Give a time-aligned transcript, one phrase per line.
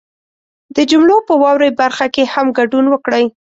[0.75, 3.25] د جملو په واورئ برخه کې هم ګډون وکړئ